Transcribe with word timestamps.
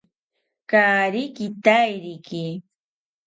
Kaari 0.69 1.23
kitairiki 1.35 2.43